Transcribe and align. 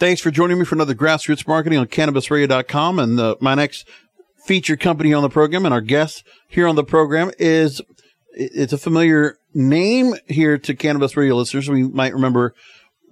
Thanks 0.00 0.22
for 0.22 0.30
joining 0.30 0.58
me 0.58 0.64
for 0.64 0.76
another 0.76 0.94
Grassroots 0.94 1.46
Marketing 1.46 1.78
on 1.78 1.86
CannabisRadio.com. 1.86 2.98
And 2.98 3.20
uh, 3.20 3.34
my 3.38 3.54
next 3.54 3.86
featured 4.46 4.80
company 4.80 5.12
on 5.12 5.22
the 5.22 5.28
program 5.28 5.66
and 5.66 5.74
our 5.74 5.82
guest 5.82 6.24
here 6.48 6.66
on 6.66 6.74
the 6.74 6.82
program 6.82 7.30
is 7.38 7.82
it's 8.32 8.72
a 8.72 8.78
familiar 8.78 9.36
name 9.52 10.14
here 10.26 10.56
to 10.56 10.74
Cannabis 10.74 11.18
Radio 11.18 11.36
listeners. 11.36 11.68
We 11.68 11.82
might 11.82 12.14
remember 12.14 12.54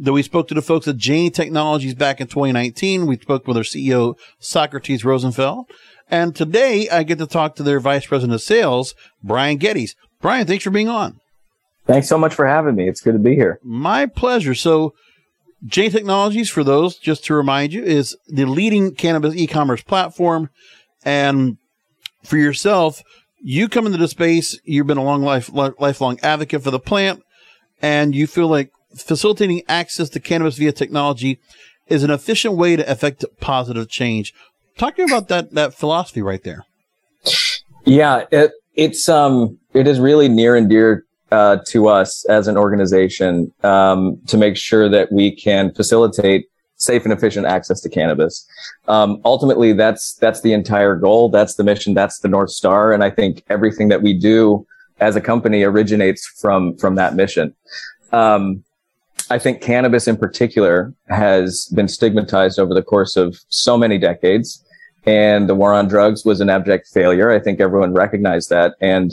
that 0.00 0.14
we 0.14 0.22
spoke 0.22 0.48
to 0.48 0.54
the 0.54 0.62
folks 0.62 0.88
at 0.88 0.96
Jane 0.96 1.30
Technologies 1.30 1.94
back 1.94 2.22
in 2.22 2.26
2019. 2.26 3.04
We 3.04 3.18
spoke 3.18 3.46
with 3.46 3.56
their 3.56 3.64
CEO, 3.64 4.16
Socrates 4.38 5.04
Rosenfeld. 5.04 5.66
And 6.10 6.34
today 6.34 6.88
I 6.88 7.02
get 7.02 7.18
to 7.18 7.26
talk 7.26 7.54
to 7.56 7.62
their 7.62 7.80
vice 7.80 8.06
president 8.06 8.34
of 8.34 8.40
sales, 8.40 8.94
Brian 9.22 9.58
Geddes. 9.58 9.94
Brian, 10.22 10.46
thanks 10.46 10.64
for 10.64 10.70
being 10.70 10.88
on. 10.88 11.20
Thanks 11.86 12.08
so 12.08 12.16
much 12.16 12.32
for 12.34 12.46
having 12.46 12.76
me. 12.76 12.88
It's 12.88 13.02
good 13.02 13.12
to 13.12 13.18
be 13.18 13.34
here. 13.34 13.60
My 13.62 14.06
pleasure. 14.06 14.54
So, 14.54 14.94
Jane 15.66 15.90
Technologies, 15.90 16.48
for 16.50 16.62
those, 16.62 16.96
just 16.96 17.24
to 17.24 17.34
remind 17.34 17.72
you, 17.72 17.82
is 17.82 18.16
the 18.28 18.44
leading 18.44 18.94
cannabis 18.94 19.34
e-commerce 19.34 19.82
platform. 19.82 20.50
And 21.04 21.58
for 22.22 22.36
yourself, 22.36 23.02
you 23.42 23.68
come 23.68 23.86
into 23.86 23.98
the 23.98 24.08
space, 24.08 24.58
you've 24.64 24.86
been 24.86 24.98
a 24.98 25.04
long 25.04 25.22
life, 25.22 25.50
lifelong 25.52 26.18
advocate 26.22 26.62
for 26.62 26.70
the 26.70 26.78
plant, 26.78 27.22
and 27.80 28.14
you 28.14 28.26
feel 28.26 28.48
like 28.48 28.70
facilitating 28.96 29.62
access 29.68 30.08
to 30.10 30.20
cannabis 30.20 30.56
via 30.56 30.72
technology 30.72 31.38
is 31.88 32.02
an 32.02 32.10
efficient 32.10 32.54
way 32.54 32.76
to 32.76 32.90
effect 32.90 33.24
positive 33.40 33.88
change. 33.88 34.34
Talk 34.76 34.96
to 34.96 35.06
me 35.06 35.12
about 35.12 35.28
that 35.28 35.52
that 35.52 35.74
philosophy 35.74 36.22
right 36.22 36.42
there. 36.42 36.64
Yeah, 37.84 38.24
it, 38.30 38.52
it's 38.74 39.08
um 39.08 39.58
it 39.74 39.86
is 39.86 39.98
really 39.98 40.28
near 40.28 40.54
and 40.54 40.68
dear 40.68 41.04
uh, 41.30 41.58
to 41.66 41.88
us 41.88 42.24
as 42.26 42.48
an 42.48 42.56
organization 42.56 43.52
um, 43.62 44.18
to 44.26 44.36
make 44.36 44.56
sure 44.56 44.88
that 44.88 45.12
we 45.12 45.34
can 45.34 45.72
facilitate 45.74 46.46
safe 46.76 47.04
and 47.04 47.12
efficient 47.12 47.46
access 47.46 47.80
to 47.80 47.88
cannabis. 47.88 48.46
Um, 48.86 49.20
ultimately, 49.24 49.72
that's 49.72 50.14
that's 50.14 50.40
the 50.40 50.52
entire 50.52 50.96
goal. 50.96 51.28
That's 51.28 51.54
the 51.54 51.64
mission. 51.64 51.94
That's 51.94 52.20
the 52.20 52.28
north 52.28 52.50
star. 52.50 52.92
And 52.92 53.04
I 53.04 53.10
think 53.10 53.42
everything 53.48 53.88
that 53.88 54.02
we 54.02 54.14
do 54.14 54.66
as 55.00 55.16
a 55.16 55.20
company 55.20 55.62
originates 55.62 56.26
from 56.26 56.76
from 56.76 56.94
that 56.94 57.14
mission. 57.14 57.54
Um, 58.12 58.64
I 59.30 59.38
think 59.38 59.60
cannabis 59.60 60.08
in 60.08 60.16
particular 60.16 60.94
has 61.08 61.66
been 61.74 61.88
stigmatized 61.88 62.58
over 62.58 62.72
the 62.72 62.82
course 62.82 63.16
of 63.16 63.38
so 63.48 63.76
many 63.76 63.98
decades. 63.98 64.64
And 65.06 65.48
the 65.48 65.54
war 65.54 65.72
on 65.72 65.88
drugs 65.88 66.24
was 66.24 66.40
an 66.40 66.50
abject 66.50 66.88
failure. 66.88 67.30
I 67.30 67.38
think 67.38 67.60
everyone 67.60 67.94
recognized 67.94 68.50
that. 68.50 68.74
And 68.80 69.12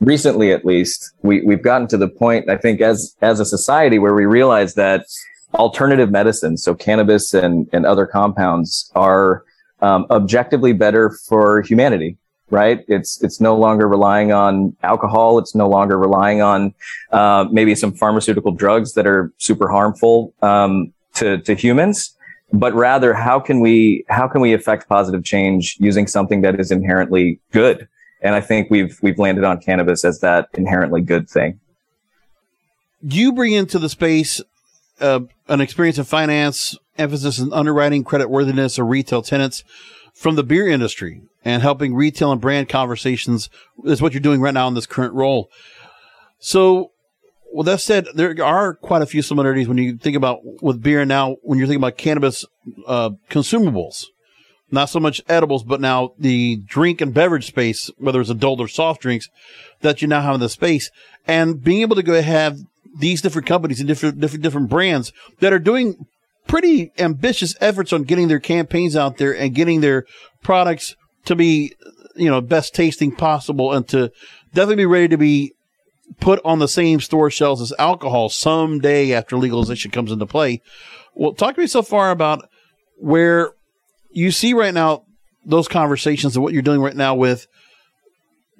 recently, 0.00 0.52
at 0.52 0.64
least, 0.64 1.12
we, 1.22 1.42
we've 1.42 1.62
gotten 1.62 1.86
to 1.88 1.96
the 1.96 2.08
point, 2.08 2.48
I 2.48 2.56
think, 2.56 2.80
as, 2.80 3.14
as 3.20 3.40
a 3.40 3.44
society 3.44 3.98
where 3.98 4.14
we 4.14 4.24
realize 4.24 4.74
that 4.74 5.04
alternative 5.52 6.10
medicines, 6.10 6.62
so 6.62 6.74
cannabis 6.74 7.34
and, 7.34 7.68
and 7.72 7.84
other 7.84 8.06
compounds 8.06 8.90
are 8.94 9.44
um, 9.82 10.06
objectively 10.10 10.72
better 10.72 11.10
for 11.28 11.62
humanity 11.62 12.16
right? 12.50 12.84
It's 12.88 13.22
it's 13.22 13.40
no 13.40 13.56
longer 13.56 13.88
relying 13.88 14.32
on 14.32 14.76
alcohol. 14.82 15.38
It's 15.38 15.54
no 15.54 15.68
longer 15.68 15.98
relying 15.98 16.40
on 16.42 16.74
uh, 17.10 17.46
maybe 17.50 17.74
some 17.74 17.92
pharmaceutical 17.92 18.52
drugs 18.52 18.94
that 18.94 19.06
are 19.06 19.32
super 19.38 19.68
harmful 19.68 20.34
um, 20.42 20.92
to 21.14 21.38
to 21.38 21.54
humans. 21.54 22.16
But 22.52 22.74
rather, 22.74 23.14
how 23.14 23.40
can 23.40 23.60
we 23.60 24.04
how 24.08 24.28
can 24.28 24.40
we 24.40 24.52
affect 24.52 24.88
positive 24.88 25.24
change 25.24 25.76
using 25.80 26.06
something 26.06 26.42
that 26.42 26.60
is 26.60 26.70
inherently 26.70 27.40
good? 27.52 27.88
And 28.22 28.34
I 28.34 28.40
think 28.40 28.70
we've 28.70 28.98
we've 29.02 29.18
landed 29.18 29.44
on 29.44 29.60
cannabis 29.60 30.04
as 30.04 30.20
that 30.20 30.48
inherently 30.54 31.00
good 31.00 31.28
thing. 31.28 31.58
You 33.02 33.32
bring 33.32 33.52
into 33.52 33.78
the 33.78 33.88
space 33.88 34.40
uh, 35.00 35.20
an 35.48 35.60
experience 35.60 35.98
in 35.98 36.04
finance, 36.04 36.76
emphasis 36.96 37.38
in 37.38 37.52
underwriting, 37.52 38.04
credit 38.04 38.30
worthiness, 38.30 38.78
or 38.78 38.84
retail 38.84 39.22
tenants 39.22 39.64
from 40.14 40.36
the 40.36 40.44
beer 40.44 40.68
industry 40.68 41.22
and 41.44 41.60
helping 41.60 41.94
retail 41.94 42.32
and 42.32 42.40
brand 42.40 42.68
conversations 42.68 43.50
is 43.84 44.00
what 44.00 44.12
you're 44.12 44.20
doing 44.20 44.40
right 44.40 44.54
now 44.54 44.68
in 44.68 44.74
this 44.74 44.86
current 44.86 45.12
role. 45.12 45.50
So, 46.38 46.92
well, 47.54 47.62
that 47.62 47.80
said, 47.80 48.08
there 48.16 48.34
are 48.44 48.74
quite 48.74 49.02
a 49.02 49.06
few 49.06 49.22
similarities 49.22 49.68
when 49.68 49.78
you 49.78 49.96
think 49.96 50.16
about 50.16 50.40
with 50.60 50.82
beer 50.82 51.04
now, 51.04 51.36
when 51.42 51.56
you're 51.56 51.68
thinking 51.68 51.84
about 51.84 51.96
cannabis 51.96 52.44
uh, 52.84 53.10
consumables, 53.30 54.06
not 54.72 54.86
so 54.86 54.98
much 54.98 55.22
edibles, 55.28 55.62
but 55.62 55.80
now 55.80 56.14
the 56.18 56.56
drink 56.66 57.00
and 57.00 57.14
beverage 57.14 57.46
space, 57.46 57.92
whether 57.96 58.20
it's 58.20 58.28
adult 58.28 58.58
or 58.58 58.66
soft 58.66 59.02
drinks, 59.02 59.28
that 59.82 60.02
you 60.02 60.08
now 60.08 60.20
have 60.20 60.34
in 60.34 60.40
the 60.40 60.48
space, 60.48 60.90
and 61.28 61.62
being 61.62 61.82
able 61.82 61.94
to 61.94 62.02
go 62.02 62.20
have 62.20 62.58
these 62.98 63.22
different 63.22 63.46
companies 63.46 63.78
and 63.78 63.86
different 63.86 64.18
different 64.18 64.42
different 64.42 64.68
brands 64.68 65.12
that 65.38 65.52
are 65.52 65.60
doing 65.60 66.06
pretty 66.48 66.90
ambitious 66.98 67.54
efforts 67.60 67.92
on 67.92 68.02
getting 68.02 68.26
their 68.26 68.40
campaigns 68.40 68.96
out 68.96 69.18
there 69.18 69.32
and 69.32 69.54
getting 69.54 69.80
their 69.80 70.06
products 70.42 70.96
to 71.26 71.36
be, 71.36 71.72
you 72.16 72.28
know, 72.28 72.40
best 72.40 72.74
tasting 72.74 73.14
possible 73.14 73.72
and 73.72 73.86
to 73.86 74.10
definitely 74.52 74.82
be 74.82 74.86
ready 74.86 75.06
to 75.06 75.16
be 75.16 75.54
put 76.20 76.40
on 76.44 76.58
the 76.58 76.68
same 76.68 77.00
store 77.00 77.30
shelves 77.30 77.60
as 77.60 77.72
alcohol 77.78 78.28
someday 78.28 79.12
after 79.12 79.36
legalization 79.36 79.90
comes 79.90 80.12
into 80.12 80.26
play. 80.26 80.62
Well, 81.14 81.32
talk 81.32 81.54
to 81.54 81.60
me 81.60 81.66
so 81.66 81.82
far 81.82 82.10
about 82.10 82.48
where 82.96 83.52
you 84.10 84.30
see 84.30 84.54
right 84.54 84.74
now 84.74 85.04
those 85.44 85.68
conversations 85.68 86.36
and 86.36 86.42
what 86.42 86.52
you're 86.52 86.62
doing 86.62 86.80
right 86.80 86.96
now 86.96 87.14
with 87.14 87.46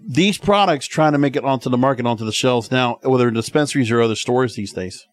these 0.07 0.37
products 0.37 0.87
trying 0.87 1.13
to 1.13 1.19
make 1.19 1.37
it 1.37 1.45
onto 1.45 1.71
the 1.71 1.79
market, 1.79 2.07
onto 2.07 2.25
the 2.25 2.33
shelves 2.33 2.71
now, 2.71 2.99
whether 3.03 3.29
in 3.29 3.35
dispensaries 3.35 3.91
or 3.91 4.03
other 4.03 4.17
stores 4.17 4.55
these 4.55 4.73
days. 4.73 5.07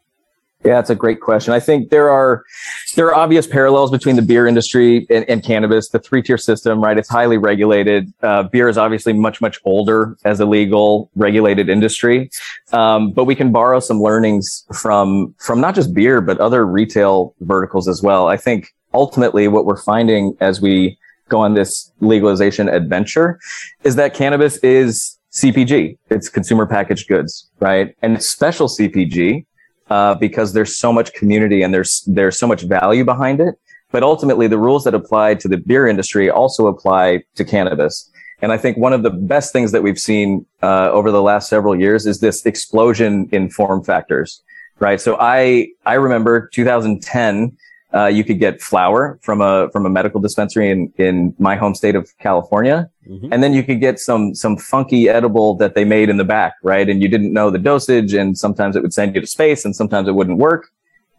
Yeah, 0.64 0.80
it's 0.80 0.92
a 0.92 0.96
great 0.96 1.22
question. 1.22 1.54
I 1.54 1.60
think 1.60 1.90
there 1.90 2.12
are 2.12 2.44
there 2.96 3.08
are 3.08 3.16
obvious 3.16 3.48
parallels 3.48 3.90
between 3.90 4.16
the 4.16 4.22
beer 4.22 4.46
industry 4.46 5.08
and, 5.10 5.28
and 5.28 5.44
cannabis. 5.44 5.90
The 5.90 5.98
three 5.98 6.22
tier 6.22 6.38
system, 6.38 6.84
right? 6.84 6.98
It's 6.98 7.10
highly 7.10 7.40
regulated. 7.40 8.14
Uh, 8.22 8.44
beer 8.44 8.70
is 8.70 8.78
obviously 8.78 9.14
much 9.14 9.42
much 9.42 9.60
older 9.66 10.18
as 10.24 10.40
a 10.40 10.46
legal 10.46 11.10
regulated 11.16 11.68
industry, 11.68 12.30
um, 12.74 13.12
but 13.12 13.26
we 13.26 13.34
can 13.34 13.52
borrow 13.52 13.80
some 13.80 14.02
learnings 14.02 14.66
from 14.72 15.34
from 15.40 15.60
not 15.60 15.74
just 15.74 15.96
beer 15.96 16.22
but 16.22 16.40
other 16.40 16.66
retail 16.66 17.34
verticals 17.40 17.88
as 17.88 18.04
well. 18.04 18.28
I 18.28 18.38
think 18.38 18.72
ultimately 18.94 19.48
what 19.48 19.66
we're 19.66 19.82
finding 19.82 20.38
as 20.42 20.62
we 20.62 20.98
go 21.30 21.40
on 21.40 21.56
this 21.56 21.92
legalization 22.02 22.70
adventure 22.70 23.40
is 23.84 23.96
that 23.96 24.14
cannabis 24.14 24.58
is 24.58 25.18
CPG. 25.32 25.98
It's 26.10 26.30
consumer 26.30 26.68
packaged 26.68 27.08
goods, 27.08 27.50
right? 27.60 27.96
And 28.02 28.22
special 28.22 28.68
CPG 28.68 29.46
uh, 29.92 30.16
because 30.16 30.54
there's 30.54 30.74
so 30.78 30.90
much 30.98 31.10
community 31.14 31.60
and 31.64 31.74
there's 31.76 31.92
there's 32.18 32.38
so 32.44 32.48
much 32.48 32.62
value 32.78 33.06
behind 33.14 33.40
it 33.48 33.56
But 33.92 34.04
ultimately, 34.04 34.48
the 34.48 34.58
rules 34.58 34.84
that 34.86 34.96
apply 35.02 35.36
to 35.36 35.48
the 35.54 35.58
beer 35.58 35.86
industry 35.94 36.30
also 36.30 36.68
apply 36.68 37.24
to 37.36 37.44
cannabis. 37.44 38.10
And 38.42 38.52
I 38.56 38.58
think 38.58 38.78
one 38.78 38.94
of 38.94 39.04
the 39.04 39.10
best 39.10 39.52
things 39.54 39.72
that 39.74 39.84
we've 39.84 40.00
seen 40.00 40.46
uh, 40.64 40.90
over 40.92 41.12
the 41.12 41.22
last 41.22 41.50
several 41.50 41.76
years 41.86 42.06
is 42.12 42.20
this 42.20 42.46
explosion 42.46 43.28
in 43.32 43.50
form 43.50 43.84
factors, 43.84 44.42
right? 44.80 45.00
So 45.00 45.18
I 45.20 45.68
I 45.86 45.96
remember 45.96 46.50
2010. 46.54 47.58
Uh, 47.94 48.06
you 48.06 48.24
could 48.24 48.40
get 48.40 48.62
flour 48.62 49.20
from 49.22 49.42
a 49.42 49.70
from 49.72 49.86
a 49.86 49.90
medical 49.90 50.22
dispensary 50.22 50.70
in 50.70 50.94
in 50.98 51.36
my 51.40 51.56
home 51.56 51.76
state 51.76 51.96
of 51.96 52.10
California, 52.20 52.90
mm-hmm. 53.08 53.32
and 53.34 53.44
then 53.44 53.54
you 53.54 53.64
could 53.64 53.82
get 53.82 54.00
some 54.00 54.34
some 54.34 54.56
funky 54.58 55.10
edible 55.10 55.56
that 55.56 55.76
they 55.76 55.84
made 55.84 56.10
in 56.10 56.18
the 56.18 56.24
back, 56.24 56.54
right? 56.64 56.88
And 56.88 57.02
you 57.02 57.10
didn't 57.10 57.34
know 57.34 57.50
the 57.50 57.60
dosage, 57.60 58.14
and 58.14 58.38
sometimes 58.38 58.76
it 58.76 58.82
would 58.82 58.94
send 58.94 59.14
you 59.16 59.22
to 59.22 59.28
space, 59.28 59.66
and 59.66 59.76
sometimes 59.76 60.08
it 60.08 60.14
wouldn't 60.14 60.38
work. 60.38 60.70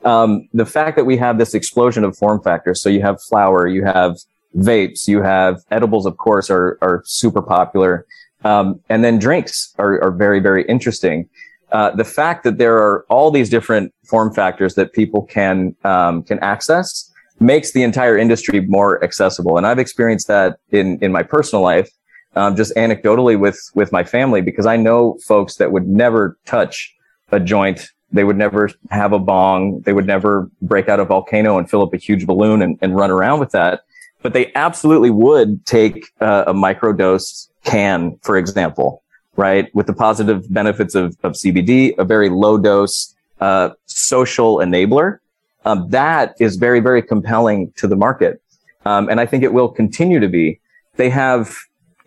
Um, 0.05 0.49
the 0.53 0.67
fact 0.67 0.97
that 0.97 1.05
we 1.05 1.17
have 1.19 1.39
this 1.39 1.55
explosion 1.55 2.05
of 2.05 2.17
form 2.17 2.43
factors, 2.43 2.83
so 2.83 2.89
you 2.89 3.03
have 3.03 3.23
flour, 3.23 3.67
you 3.67 3.85
have 3.85 4.19
vapes, 4.57 5.09
you 5.09 5.23
have 5.23 5.63
edibles, 5.71 6.07
of 6.07 6.17
course, 6.17 6.51
are, 6.51 6.79
are 6.83 7.03
super 7.05 7.43
popular. 7.43 8.07
Um, 8.45 8.81
and 8.89 9.05
then 9.05 9.19
drinks 9.19 9.75
are, 9.79 10.03
are 10.03 10.11
very, 10.11 10.41
very 10.41 10.65
interesting. 10.65 11.29
Uh, 11.73 11.91
the 11.91 12.05
fact 12.05 12.45
that 12.45 12.59
there 12.59 12.77
are 12.77 13.05
all 13.09 13.31
these 13.31 13.49
different 13.49 13.93
form 14.05 14.33
factors 14.33 14.75
that 14.75 14.93
people 14.93 15.23
can, 15.23 15.75
um, 15.85 16.23
can 16.23 16.39
access 16.41 17.11
makes 17.41 17.73
the 17.73 17.83
entire 17.83 18.17
industry 18.17 18.61
more 18.61 19.03
accessible. 19.03 19.57
And 19.57 19.67
I've 19.67 19.79
experienced 19.79 20.29
that 20.29 20.59
in, 20.71 20.99
in 21.01 21.11
my 21.13 21.23
personal 21.23 21.63
life, 21.63 21.91
um, 22.37 22.57
just 22.57 22.75
anecdotally 22.77 23.39
with, 23.39 23.59
with 23.75 23.91
my 23.91 24.05
family, 24.05 24.43
because 24.43 24.67
I 24.67 24.77
know 24.77 25.19
folks 25.27 25.57
that 25.57 25.73
would 25.73 25.89
never 25.89 26.39
touch 26.45 26.95
a 27.31 27.41
joint. 27.41 27.89
They 28.13 28.25
would 28.25 28.37
never 28.37 28.71
have 28.91 29.13
a 29.13 29.19
bong. 29.19 29.81
They 29.81 29.95
would 29.95 30.07
never 30.07 30.51
break 30.61 30.89
out 30.89 31.01
a 31.01 31.05
volcano 31.05 31.59
and 31.59 31.69
fill 31.69 31.83
up 31.83 31.95
a 31.95 31.97
huge 31.97 32.27
balloon 32.27 32.61
and, 32.61 32.79
and 32.83 32.95
run 32.95 33.11
around 33.11 33.41
with 33.41 33.51
that 33.53 33.81
but 34.23 34.33
they 34.33 34.53
absolutely 34.55 35.11
would 35.11 35.67
take 35.67 36.07
uh, 36.21 36.45
a 36.47 36.55
microdose 36.55 37.49
can, 37.65 38.19
for 38.23 38.37
example, 38.37 39.03
right? 39.37 39.75
With 39.75 39.87
the 39.87 39.93
positive 39.93 40.53
benefits 40.53 40.95
of, 40.95 41.17
of 41.23 41.33
CBD, 41.33 41.95
a 41.99 42.05
very 42.05 42.29
low 42.29 42.59
dose, 42.59 43.15
uh, 43.41 43.71
social 43.87 44.57
enabler. 44.57 45.19
Um, 45.65 45.89
that 45.91 46.35
is 46.41 46.57
very, 46.57 46.81
very 46.81 47.03
compelling 47.03 47.73
to 47.77 47.87
the 47.87 47.97
market. 47.97 48.43
Um, 48.85 49.09
and 49.09 49.21
I 49.21 49.27
think 49.27 49.43
it 49.45 49.53
will 49.53 49.69
continue 49.69 50.21
to 50.21 50.29
be. 50.29 50.61
They 50.97 51.09
have, 51.11 51.57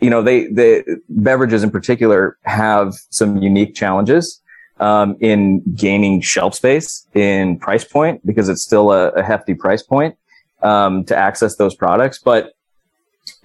you 0.02 0.10
know, 0.10 0.22
they, 0.22 0.48
the 0.48 1.02
beverages 1.10 1.64
in 1.64 1.72
particular 1.72 2.38
have 2.44 2.94
some 3.10 3.38
unique 3.38 3.76
challenges. 3.76 4.42
Um, 4.78 5.16
in 5.22 5.62
gaining 5.74 6.20
shelf 6.20 6.54
space 6.54 7.08
in 7.14 7.58
price 7.58 7.86
point 7.86 8.26
because 8.26 8.50
it's 8.50 8.62
still 8.62 8.92
a, 8.92 9.08
a 9.12 9.24
hefty 9.24 9.54
price 9.54 9.82
point 9.82 10.18
um, 10.62 11.06
to 11.06 11.16
access 11.16 11.56
those 11.56 11.74
products. 11.74 12.20
But 12.20 12.56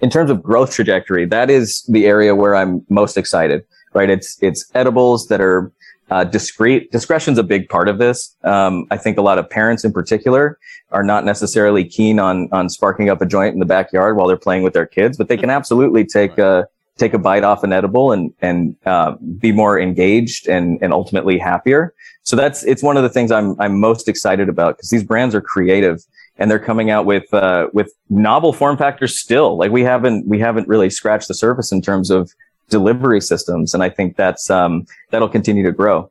in 0.01 0.09
terms 0.09 0.29
of 0.29 0.41
growth 0.41 0.73
trajectory, 0.73 1.25
that 1.25 1.49
is 1.49 1.83
the 1.83 2.05
area 2.05 2.35
where 2.35 2.55
I'm 2.55 2.85
most 2.89 3.17
excited. 3.17 3.63
Right? 3.93 4.09
It's 4.09 4.41
it's 4.41 4.69
edibles 4.73 5.27
that 5.27 5.41
are 5.41 5.71
uh, 6.11 6.25
discreet. 6.25 6.91
Discretion's 6.91 7.37
a 7.37 7.43
big 7.43 7.69
part 7.69 7.87
of 7.87 7.97
this. 7.97 8.35
Um, 8.43 8.85
I 8.91 8.97
think 8.97 9.17
a 9.17 9.21
lot 9.21 9.37
of 9.37 9.49
parents, 9.49 9.83
in 9.83 9.93
particular, 9.93 10.59
are 10.91 11.03
not 11.03 11.25
necessarily 11.25 11.85
keen 11.85 12.19
on 12.19 12.49
on 12.51 12.69
sparking 12.69 13.09
up 13.09 13.21
a 13.21 13.25
joint 13.25 13.53
in 13.53 13.59
the 13.59 13.65
backyard 13.65 14.17
while 14.17 14.27
they're 14.27 14.37
playing 14.37 14.63
with 14.63 14.73
their 14.73 14.85
kids, 14.85 15.17
but 15.17 15.29
they 15.29 15.37
can 15.37 15.49
absolutely 15.49 16.05
take 16.05 16.37
a 16.37 16.67
take 16.97 17.13
a 17.13 17.17
bite 17.17 17.43
off 17.43 17.63
an 17.63 17.73
edible 17.73 18.11
and 18.11 18.33
and 18.41 18.75
uh, 18.85 19.15
be 19.39 19.51
more 19.51 19.79
engaged 19.79 20.47
and 20.47 20.77
and 20.81 20.93
ultimately 20.93 21.37
happier. 21.37 21.93
So 22.23 22.35
that's 22.35 22.63
it's 22.63 22.83
one 22.83 22.97
of 22.97 23.03
the 23.03 23.09
things 23.09 23.31
I'm 23.31 23.59
I'm 23.59 23.79
most 23.79 24.07
excited 24.07 24.49
about 24.49 24.77
because 24.77 24.89
these 24.89 25.03
brands 25.03 25.33
are 25.33 25.41
creative 25.41 26.03
and 26.41 26.49
they're 26.49 26.57
coming 26.57 26.89
out 26.89 27.05
with 27.05 27.31
uh, 27.35 27.67
with 27.71 27.93
novel 28.09 28.51
form 28.51 28.75
factors 28.75 29.19
still. 29.19 29.57
Like 29.57 29.71
we 29.71 29.83
haven't 29.83 30.27
we 30.27 30.39
haven't 30.39 30.67
really 30.67 30.89
scratched 30.89 31.27
the 31.27 31.35
surface 31.35 31.71
in 31.71 31.83
terms 31.83 32.09
of 32.09 32.33
delivery 32.67 33.21
systems, 33.21 33.75
and 33.75 33.83
I 33.83 33.89
think 33.89 34.17
that's 34.17 34.49
um, 34.49 34.87
that'll 35.11 35.29
continue 35.29 35.63
to 35.63 35.71
grow. 35.71 36.09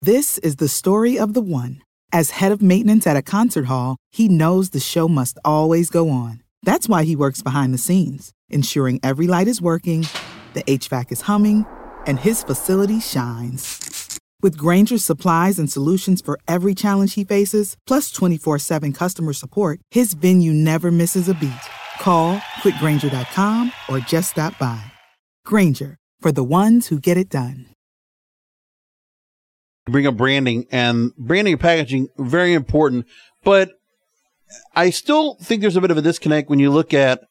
This 0.00 0.38
is 0.38 0.56
the 0.56 0.68
story 0.68 1.18
of 1.18 1.34
the 1.34 1.42
one. 1.42 1.82
As 2.10 2.30
head 2.30 2.52
of 2.52 2.62
maintenance 2.62 3.06
at 3.06 3.18
a 3.18 3.22
concert 3.22 3.66
hall, 3.66 3.96
he 4.10 4.28
knows 4.28 4.70
the 4.70 4.80
show 4.80 5.06
must 5.06 5.38
always 5.44 5.90
go 5.90 6.08
on. 6.08 6.42
That's 6.62 6.88
why 6.88 7.04
he 7.04 7.14
works 7.14 7.42
behind 7.42 7.74
the 7.74 7.78
scenes, 7.78 8.32
ensuring 8.48 8.98
every 9.02 9.26
light 9.26 9.48
is 9.48 9.60
working, 9.60 10.06
the 10.54 10.62
HVAC 10.62 11.12
is 11.12 11.22
humming, 11.22 11.66
and 12.06 12.18
his 12.18 12.42
facility 12.42 13.00
shines. 13.00 13.83
With 14.44 14.58
Grainger's 14.58 15.02
supplies 15.02 15.58
and 15.58 15.72
solutions 15.72 16.20
for 16.20 16.38
every 16.46 16.74
challenge 16.74 17.14
he 17.14 17.24
faces, 17.24 17.78
plus 17.86 18.10
24 18.10 18.58
7 18.58 18.92
customer 18.92 19.32
support, 19.32 19.80
his 19.90 20.12
venue 20.12 20.52
never 20.52 20.90
misses 20.90 21.30
a 21.30 21.34
beat. 21.34 21.64
Call 21.98 22.36
quickgrainger.com 22.60 23.72
or 23.88 24.00
just 24.00 24.32
stop 24.32 24.58
by. 24.58 24.84
Grainger, 25.46 25.96
for 26.20 26.30
the 26.30 26.44
ones 26.44 26.88
who 26.88 27.00
get 27.00 27.16
it 27.16 27.30
done. 27.30 27.64
Bring 29.86 30.06
up 30.06 30.18
branding 30.18 30.66
and 30.70 31.16
branding 31.16 31.54
and 31.54 31.60
packaging, 31.60 32.08
very 32.18 32.52
important. 32.52 33.06
But 33.44 33.70
I 34.76 34.90
still 34.90 35.36
think 35.36 35.62
there's 35.62 35.76
a 35.76 35.80
bit 35.80 35.90
of 35.90 35.96
a 35.96 36.02
disconnect 36.02 36.50
when 36.50 36.58
you 36.58 36.70
look 36.70 36.92
at 36.92 37.22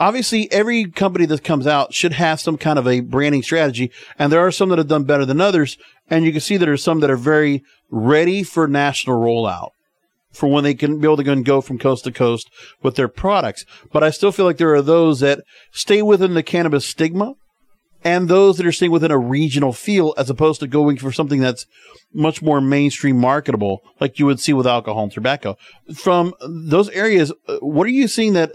obviously 0.00 0.50
every 0.52 0.84
company 0.90 1.26
that 1.26 1.44
comes 1.44 1.66
out 1.66 1.94
should 1.94 2.12
have 2.12 2.40
some 2.40 2.56
kind 2.56 2.78
of 2.78 2.86
a 2.86 3.00
branding 3.00 3.42
strategy 3.42 3.90
and 4.18 4.32
there 4.32 4.44
are 4.44 4.52
some 4.52 4.68
that 4.68 4.78
have 4.78 4.88
done 4.88 5.04
better 5.04 5.24
than 5.24 5.40
others 5.40 5.76
and 6.08 6.24
you 6.24 6.32
can 6.32 6.40
see 6.40 6.56
there 6.56 6.72
are 6.72 6.76
some 6.76 7.00
that 7.00 7.10
are 7.10 7.16
very 7.16 7.62
ready 7.90 8.42
for 8.42 8.66
national 8.66 9.18
rollout 9.18 9.70
for 10.32 10.48
when 10.48 10.64
they 10.64 10.74
can 10.74 11.00
be 11.00 11.06
able 11.06 11.16
to 11.16 11.42
go 11.42 11.60
from 11.60 11.78
coast 11.78 12.04
to 12.04 12.12
coast 12.12 12.50
with 12.82 12.96
their 12.96 13.08
products. 13.08 13.64
But 13.92 14.04
i 14.04 14.10
still 14.10 14.32
feel 14.32 14.46
like 14.46 14.58
there 14.58 14.74
are 14.74 14.82
those 14.82 15.20
that 15.20 15.40
stay 15.72 16.02
within 16.02 16.34
the 16.34 16.42
cannabis 16.42 16.86
stigma 16.86 17.34
and 18.04 18.28
those 18.28 18.56
that 18.56 18.66
are 18.66 18.72
staying 18.72 18.92
within 18.92 19.10
a 19.10 19.18
regional 19.18 19.72
feel 19.72 20.14
as 20.16 20.30
opposed 20.30 20.60
to 20.60 20.66
going 20.66 20.98
for 20.98 21.10
something 21.10 21.40
that's 21.40 21.66
much 22.12 22.40
more 22.40 22.60
mainstream 22.60 23.18
marketable 23.18 23.80
like 24.00 24.18
you 24.18 24.26
would 24.26 24.38
see 24.38 24.52
with 24.52 24.66
alcohol 24.66 25.02
and 25.04 25.12
tobacco. 25.12 25.56
From 25.94 26.34
those 26.40 26.88
areas 26.90 27.32
uh, 27.48 27.56
what 27.58 27.86
are 27.86 27.90
you 27.90 28.06
seeing 28.06 28.34
that 28.34 28.52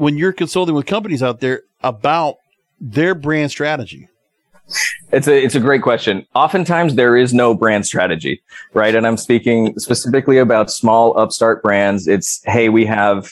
when 0.00 0.16
you're 0.16 0.32
consulting 0.32 0.74
with 0.74 0.86
companies 0.86 1.22
out 1.22 1.40
there 1.40 1.62
about 1.82 2.36
their 2.80 3.14
brand 3.14 3.50
strategy? 3.50 4.08
It's 5.12 5.28
a 5.28 5.44
it's 5.44 5.54
a 5.54 5.60
great 5.60 5.82
question. 5.82 6.26
Oftentimes 6.34 6.94
there 6.94 7.16
is 7.16 7.34
no 7.34 7.54
brand 7.54 7.84
strategy, 7.84 8.42
right? 8.72 8.94
And 8.94 9.06
I'm 9.06 9.18
speaking 9.18 9.78
specifically 9.78 10.38
about 10.38 10.70
small 10.70 11.18
upstart 11.18 11.62
brands. 11.62 12.08
It's 12.08 12.40
hey, 12.44 12.70
we 12.70 12.86
have 12.86 13.30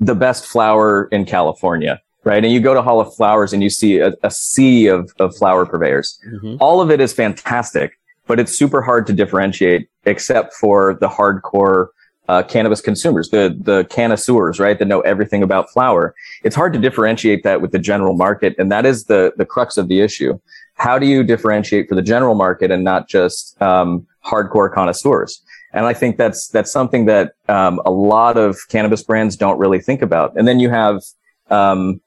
the 0.00 0.14
best 0.14 0.44
flower 0.44 1.08
in 1.12 1.24
California, 1.24 1.98
right? 2.24 2.44
And 2.44 2.52
you 2.52 2.60
go 2.60 2.74
to 2.74 2.82
Hall 2.82 3.00
of 3.00 3.14
Flowers 3.14 3.54
and 3.54 3.62
you 3.62 3.70
see 3.70 3.98
a, 3.98 4.12
a 4.22 4.30
sea 4.30 4.88
of, 4.88 5.12
of 5.18 5.34
flower 5.36 5.64
purveyors. 5.64 6.20
Mm-hmm. 6.28 6.56
All 6.60 6.82
of 6.82 6.90
it 6.90 7.00
is 7.00 7.14
fantastic, 7.14 7.98
but 8.26 8.38
it's 8.38 8.52
super 8.52 8.82
hard 8.82 9.06
to 9.06 9.14
differentiate 9.14 9.88
except 10.04 10.52
for 10.54 10.98
the 11.00 11.08
hardcore 11.08 11.86
uh, 12.32 12.42
cannabis 12.42 12.80
consumers, 12.80 13.28
the 13.28 13.54
the 13.60 13.84
connoisseurs, 13.90 14.58
right, 14.58 14.78
that 14.78 14.86
know 14.86 15.02
everything 15.02 15.42
about 15.42 15.70
flower. 15.70 16.14
It's 16.44 16.56
hard 16.56 16.72
to 16.72 16.78
differentiate 16.78 17.42
that 17.42 17.60
with 17.60 17.72
the 17.72 17.78
general 17.78 18.14
market, 18.14 18.54
and 18.58 18.72
that 18.72 18.86
is 18.86 19.04
the 19.04 19.32
the 19.36 19.44
crux 19.44 19.76
of 19.76 19.88
the 19.88 20.00
issue. 20.00 20.40
How 20.74 20.98
do 20.98 21.06
you 21.06 21.22
differentiate 21.24 21.90
for 21.90 21.94
the 21.94 22.06
general 22.14 22.34
market 22.34 22.70
and 22.70 22.82
not 22.82 23.06
just 23.06 23.60
um, 23.60 24.06
hardcore 24.24 24.72
connoisseurs? 24.72 25.42
And 25.74 25.84
I 25.84 25.92
think 25.92 26.16
that's 26.16 26.48
that's 26.48 26.72
something 26.72 27.04
that 27.04 27.34
um, 27.48 27.82
a 27.84 27.90
lot 27.90 28.38
of 28.38 28.56
cannabis 28.68 29.02
brands 29.02 29.36
don't 29.36 29.58
really 29.58 29.80
think 29.80 30.00
about. 30.00 30.34
And 30.34 30.48
then 30.48 30.58
you 30.58 30.70
have 30.70 31.02
um, 31.50 32.00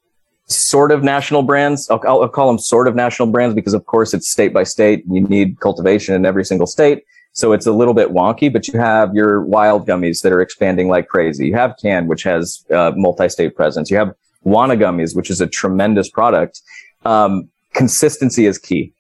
sort 0.48 0.92
of 0.92 1.04
national 1.04 1.44
brands. 1.44 1.88
I'll, 1.92 2.02
I'll, 2.08 2.30
call 2.30 2.48
them 2.48 2.58
sort 2.58 2.88
of 2.88 2.96
national 2.96 3.28
brands 3.28 3.54
because, 3.54 3.76
of 3.76 3.86
course, 3.86 4.14
it's 4.16 4.28
state 4.28 4.54
by 4.54 4.64
state. 4.64 5.04
You 5.08 5.22
need 5.22 5.60
cultivation 5.60 6.16
in 6.16 6.26
every 6.26 6.46
single 6.46 6.68
state. 6.68 7.04
So 7.36 7.52
it's 7.52 7.66
a 7.66 7.74
little 7.74 7.94
bit 7.94 8.14
wonky, 8.14 8.52
but 8.52 8.70
you 8.70 8.80
have 8.80 9.14
your 9.14 9.42
Wyld 9.42 9.86
gummies 9.86 10.22
that 10.22 10.32
are 10.32 10.42
expanding 10.42 10.88
like 10.88 11.10
crazy. 11.10 11.48
You 11.48 11.56
have 11.56 11.76
Cann, 11.82 12.08
which 12.08 12.24
has 12.24 12.64
uh, 12.72 12.94
multi-state 12.96 13.58
presence. 13.58 13.92
You 13.92 13.98
have 13.98 14.16
Wana 14.46 14.80
gummies, 14.80 15.14
which 15.14 15.30
is 15.30 15.42
a 15.42 15.48
tremendous 15.48 16.10
product. 16.10 16.62
Um, 17.04 17.50
consistency 17.74 18.46
is 18.46 18.58
key, 18.58 18.94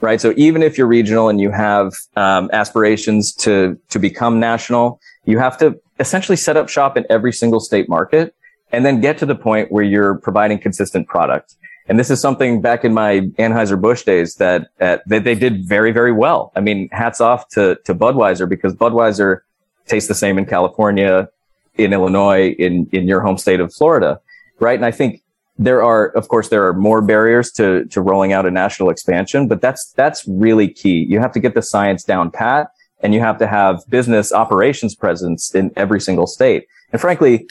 right? 0.00 0.18
So 0.18 0.32
even 0.38 0.62
if 0.62 0.78
you're 0.78 0.86
regional 0.86 1.28
and 1.28 1.42
you 1.42 1.50
have 1.50 1.92
um, 2.16 2.48
aspirations 2.54 3.34
to 3.44 3.78
to 3.90 3.98
become 3.98 4.40
national, 4.40 4.98
you 5.26 5.38
have 5.38 5.58
to 5.58 5.78
essentially 6.00 6.36
set 6.36 6.56
up 6.56 6.70
shop 6.70 6.96
in 6.96 7.04
every 7.10 7.34
single 7.34 7.60
state 7.60 7.86
market 7.86 8.34
and 8.72 8.86
then 8.86 9.02
get 9.02 9.18
to 9.18 9.26
the 9.26 9.34
point 9.34 9.70
where 9.70 9.84
you're 9.84 10.14
providing 10.14 10.58
consistent 10.58 11.06
product. 11.06 11.54
And 11.88 11.98
this 11.98 12.10
is 12.10 12.20
something 12.20 12.60
back 12.60 12.84
in 12.84 12.92
my 12.92 13.20
Anheuser-Busch 13.38 14.02
days 14.02 14.34
that, 14.36 14.68
that 14.78 15.02
they 15.08 15.34
did 15.34 15.66
very, 15.66 15.90
very 15.90 16.12
well. 16.12 16.52
I 16.54 16.60
mean, 16.60 16.88
hats 16.92 17.20
off 17.20 17.48
to, 17.50 17.78
to 17.84 17.94
Budweiser 17.94 18.48
because 18.48 18.74
Budweiser 18.74 19.40
tastes 19.86 20.08
the 20.08 20.14
same 20.14 20.36
in 20.36 20.44
California, 20.44 21.28
in 21.76 21.92
Illinois, 21.94 22.50
in, 22.58 22.88
in 22.92 23.08
your 23.08 23.20
home 23.20 23.38
state 23.38 23.60
of 23.60 23.72
Florida, 23.72 24.20
right? 24.60 24.78
And 24.78 24.84
I 24.84 24.90
think 24.90 25.22
there 25.58 25.82
are, 25.82 26.08
of 26.08 26.28
course, 26.28 26.50
there 26.50 26.66
are 26.68 26.74
more 26.74 27.00
barriers 27.00 27.50
to, 27.52 27.86
to 27.86 28.00
rolling 28.00 28.32
out 28.32 28.46
a 28.46 28.50
national 28.50 28.90
expansion, 28.90 29.48
but 29.48 29.60
that's, 29.60 29.92
that's 29.92 30.26
really 30.28 30.68
key. 30.68 31.06
You 31.08 31.20
have 31.20 31.32
to 31.32 31.40
get 31.40 31.54
the 31.54 31.62
science 31.62 32.04
down 32.04 32.30
pat 32.30 32.70
and 33.00 33.14
you 33.14 33.20
have 33.20 33.38
to 33.38 33.46
have 33.46 33.82
business 33.88 34.32
operations 34.32 34.94
presence 34.94 35.54
in 35.54 35.72
every 35.76 36.00
single 36.00 36.26
state. 36.26 36.66
And 36.92 37.00
frankly, 37.00 37.48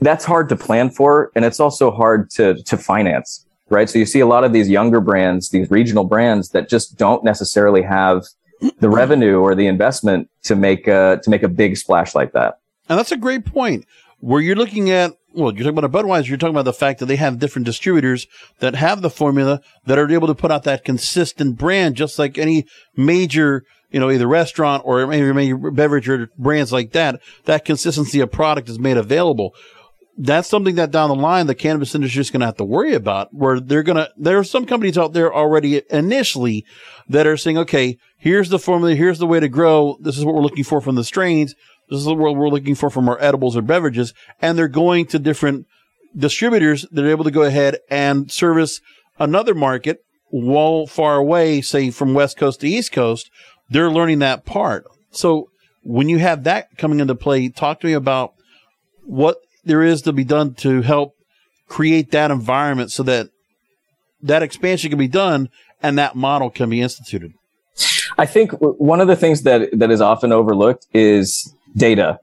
that's 0.00 0.24
hard 0.24 0.48
to 0.50 0.56
plan 0.56 0.90
for. 0.90 1.30
And 1.34 1.44
it's 1.44 1.60
also 1.60 1.90
hard 1.90 2.30
to, 2.30 2.62
to 2.62 2.76
finance, 2.76 3.46
right? 3.70 3.88
So 3.88 3.98
you 3.98 4.06
see 4.06 4.20
a 4.20 4.26
lot 4.26 4.44
of 4.44 4.52
these 4.52 4.68
younger 4.68 5.00
brands, 5.00 5.50
these 5.50 5.70
regional 5.70 6.04
brands 6.04 6.50
that 6.50 6.68
just 6.68 6.98
don't 6.98 7.24
necessarily 7.24 7.82
have 7.82 8.24
the 8.60 8.66
mm-hmm. 8.68 8.86
revenue 8.88 9.38
or 9.38 9.54
the 9.54 9.66
investment 9.66 10.28
to 10.42 10.54
make 10.54 10.86
a, 10.86 11.20
to 11.22 11.30
make 11.30 11.42
a 11.42 11.48
big 11.48 11.76
splash 11.76 12.14
like 12.14 12.32
that. 12.32 12.58
And 12.88 12.98
that's 12.98 13.12
a 13.12 13.16
great 13.16 13.46
point 13.46 13.86
where 14.18 14.40
you're 14.40 14.56
looking 14.56 14.90
at 14.90 15.14
well, 15.32 15.54
you're 15.54 15.64
talking 15.64 15.78
about 15.78 15.84
a 15.84 16.04
Budweiser, 16.04 16.28
you're 16.28 16.38
talking 16.38 16.54
about 16.54 16.64
the 16.64 16.72
fact 16.72 16.98
that 16.98 17.06
they 17.06 17.16
have 17.16 17.38
different 17.38 17.66
distributors 17.66 18.26
that 18.58 18.74
have 18.74 19.00
the 19.00 19.10
formula 19.10 19.60
that 19.86 19.98
are 19.98 20.10
able 20.10 20.26
to 20.26 20.34
put 20.34 20.50
out 20.50 20.64
that 20.64 20.84
consistent 20.84 21.56
brand, 21.56 21.94
just 21.94 22.18
like 22.18 22.36
any 22.36 22.66
major, 22.96 23.64
you 23.90 24.00
know, 24.00 24.10
either 24.10 24.26
restaurant 24.26 24.82
or 24.84 25.06
maybe 25.06 25.52
beverage 25.70 26.08
or 26.08 26.30
brands 26.36 26.72
like 26.72 26.92
that. 26.92 27.20
That 27.44 27.64
consistency 27.64 28.20
of 28.20 28.32
product 28.32 28.68
is 28.68 28.78
made 28.78 28.96
available. 28.96 29.54
That's 30.18 30.48
something 30.48 30.74
that 30.74 30.90
down 30.90 31.08
the 31.08 31.14
line 31.14 31.46
the 31.46 31.54
cannabis 31.54 31.94
industry 31.94 32.20
is 32.20 32.30
going 32.30 32.40
to 32.40 32.46
have 32.46 32.56
to 32.58 32.64
worry 32.64 32.94
about. 32.94 33.32
Where 33.32 33.58
they're 33.58 33.82
going 33.82 33.96
to, 33.96 34.10
there 34.16 34.38
are 34.38 34.44
some 34.44 34.66
companies 34.66 34.98
out 34.98 35.12
there 35.12 35.32
already 35.32 35.82
initially 35.90 36.64
that 37.08 37.26
are 37.26 37.36
saying, 37.36 37.58
okay, 37.58 37.96
here's 38.18 38.50
the 38.50 38.58
formula, 38.58 38.94
here's 38.94 39.18
the 39.18 39.26
way 39.26 39.40
to 39.40 39.48
grow. 39.48 39.96
This 40.00 40.18
is 40.18 40.24
what 40.24 40.34
we're 40.34 40.42
looking 40.42 40.64
for 40.64 40.80
from 40.80 40.96
the 40.96 41.04
strains. 41.04 41.54
This 41.88 42.00
is 42.00 42.06
what 42.06 42.36
we're 42.36 42.48
looking 42.48 42.74
for 42.74 42.90
from 42.90 43.08
our 43.08 43.20
edibles 43.20 43.56
or 43.56 43.62
beverages. 43.62 44.12
And 44.40 44.58
they're 44.58 44.68
going 44.68 45.06
to 45.06 45.18
different 45.18 45.66
distributors 46.16 46.86
that 46.90 47.04
are 47.04 47.10
able 47.10 47.24
to 47.24 47.30
go 47.30 47.42
ahead 47.42 47.78
and 47.88 48.30
service 48.30 48.80
another 49.18 49.54
market 49.54 50.04
while 50.30 50.86
far 50.86 51.16
away, 51.16 51.60
say 51.60 51.90
from 51.90 52.14
West 52.14 52.36
Coast 52.36 52.60
to 52.60 52.68
East 52.68 52.92
Coast. 52.92 53.30
They're 53.68 53.90
learning 53.90 54.20
that 54.20 54.44
part. 54.44 54.84
So 55.10 55.50
when 55.82 56.08
you 56.08 56.18
have 56.18 56.44
that 56.44 56.76
coming 56.76 57.00
into 57.00 57.14
play, 57.14 57.48
talk 57.48 57.80
to 57.80 57.86
me 57.86 57.92
about 57.92 58.34
what 59.02 59.38
there 59.64 59.82
is 59.82 60.02
to 60.02 60.12
be 60.12 60.24
done 60.24 60.54
to 60.54 60.82
help 60.82 61.16
create 61.68 62.10
that 62.10 62.30
environment 62.30 62.90
so 62.90 63.02
that 63.04 63.30
that 64.22 64.42
expansion 64.42 64.90
can 64.90 64.98
be 64.98 65.08
done 65.08 65.48
and 65.82 65.98
that 65.98 66.14
model 66.14 66.50
can 66.50 66.68
be 66.68 66.80
instituted. 66.80 67.32
I 68.18 68.26
think 68.26 68.52
one 68.52 69.00
of 69.00 69.08
the 69.08 69.16
things 69.16 69.42
that 69.42 69.70
that 69.78 69.90
is 69.90 70.00
often 70.00 70.32
overlooked 70.32 70.86
is 70.92 71.54
data. 71.76 72.20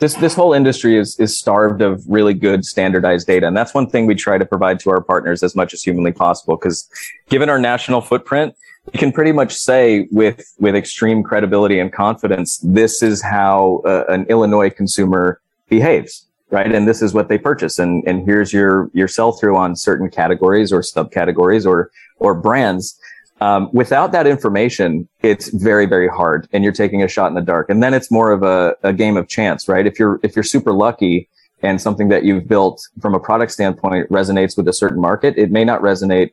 This 0.00 0.14
this 0.14 0.34
whole 0.34 0.52
industry 0.52 0.98
is 0.98 1.18
is 1.18 1.38
starved 1.38 1.80
of 1.80 2.04
really 2.06 2.34
good 2.34 2.64
standardized 2.64 3.26
data, 3.26 3.46
and 3.46 3.56
that's 3.56 3.72
one 3.72 3.88
thing 3.88 4.06
we 4.06 4.14
try 4.14 4.36
to 4.36 4.44
provide 4.44 4.78
to 4.80 4.90
our 4.90 5.00
partners 5.00 5.42
as 5.42 5.56
much 5.56 5.72
as 5.72 5.82
humanly 5.82 6.12
possible. 6.12 6.56
Because 6.56 6.88
given 7.30 7.48
our 7.48 7.58
national 7.58 8.00
footprint, 8.00 8.54
we 8.92 8.98
can 8.98 9.10
pretty 9.10 9.32
much 9.32 9.54
say 9.54 10.06
with 10.10 10.42
with 10.58 10.76
extreme 10.76 11.22
credibility 11.22 11.80
and 11.80 11.92
confidence, 11.92 12.58
this 12.58 13.02
is 13.02 13.22
how 13.22 13.82
uh, 13.86 14.04
an 14.08 14.26
Illinois 14.26 14.70
consumer 14.70 15.40
behaves 15.68 16.27
right? 16.50 16.72
And 16.72 16.88
this 16.88 17.02
is 17.02 17.12
what 17.12 17.28
they 17.28 17.38
purchase. 17.38 17.78
And, 17.78 18.02
and 18.06 18.24
here's 18.24 18.52
your, 18.52 18.90
your 18.94 19.08
sell 19.08 19.32
through 19.32 19.56
on 19.56 19.76
certain 19.76 20.10
categories 20.10 20.72
or 20.72 20.80
subcategories 20.80 21.66
or, 21.66 21.90
or 22.18 22.34
brands. 22.34 22.98
Um, 23.40 23.68
without 23.72 24.12
that 24.12 24.26
information, 24.26 25.08
it's 25.22 25.48
very, 25.48 25.86
very 25.86 26.08
hard 26.08 26.48
and 26.52 26.64
you're 26.64 26.72
taking 26.72 27.02
a 27.02 27.08
shot 27.08 27.28
in 27.28 27.34
the 27.34 27.42
dark. 27.42 27.70
And 27.70 27.82
then 27.82 27.94
it's 27.94 28.10
more 28.10 28.32
of 28.32 28.42
a, 28.42 28.76
a 28.82 28.92
game 28.92 29.16
of 29.16 29.28
chance, 29.28 29.68
right? 29.68 29.86
If 29.86 29.98
you're, 29.98 30.18
if 30.22 30.34
you're 30.34 30.42
super 30.42 30.72
lucky 30.72 31.28
and 31.62 31.80
something 31.80 32.08
that 32.08 32.24
you've 32.24 32.48
built 32.48 32.80
from 33.00 33.14
a 33.14 33.20
product 33.20 33.52
standpoint 33.52 34.08
resonates 34.10 34.56
with 34.56 34.66
a 34.68 34.72
certain 34.72 35.00
market, 35.00 35.34
it 35.36 35.50
may 35.50 35.64
not 35.64 35.82
resonate 35.82 36.30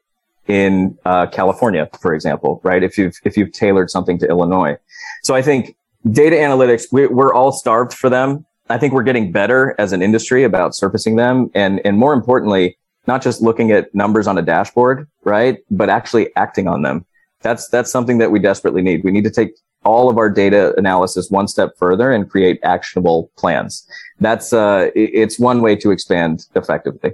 in 0.47 0.97
uh, 1.05 1.25
California, 1.27 1.89
for 1.99 2.13
example, 2.13 2.61
right? 2.63 2.83
If 2.83 2.97
you've, 2.97 3.15
if 3.23 3.35
you've 3.35 3.51
tailored 3.51 3.89
something 3.89 4.17
to 4.19 4.27
Illinois. 4.27 4.77
So 5.23 5.35
I 5.35 5.41
think 5.41 5.75
data 6.09 6.35
analytics, 6.35 6.85
we, 6.91 7.07
we're 7.07 7.33
all 7.33 7.51
starved 7.51 7.93
for 7.93 8.09
them. 8.09 8.45
I 8.69 8.77
think 8.77 8.93
we're 8.93 9.03
getting 9.03 9.31
better 9.31 9.75
as 9.77 9.93
an 9.93 10.01
industry 10.01 10.43
about 10.43 10.75
surfacing 10.75 11.15
them. 11.17 11.49
And, 11.53 11.81
and 11.85 11.97
more 11.97 12.13
importantly, 12.13 12.77
not 13.07 13.21
just 13.21 13.41
looking 13.41 13.71
at 13.71 13.93
numbers 13.93 14.27
on 14.27 14.37
a 14.37 14.41
dashboard, 14.41 15.07
right? 15.23 15.59
But 15.69 15.89
actually 15.89 16.35
acting 16.35 16.67
on 16.67 16.81
them. 16.81 17.05
That's, 17.41 17.67
that's 17.67 17.91
something 17.91 18.17
that 18.17 18.31
we 18.31 18.39
desperately 18.39 18.81
need. 18.81 19.03
We 19.03 19.11
need 19.11 19.23
to 19.25 19.29
take 19.29 19.51
all 19.83 20.09
of 20.09 20.17
our 20.17 20.31
data 20.31 20.73
analysis 20.77 21.29
one 21.29 21.47
step 21.47 21.77
further 21.77 22.11
and 22.11 22.27
create 22.27 22.59
actionable 22.63 23.29
plans. 23.37 23.87
That's, 24.19 24.51
uh, 24.51 24.89
it's 24.95 25.37
one 25.37 25.61
way 25.61 25.75
to 25.75 25.91
expand 25.91 26.47
effectively. 26.55 27.13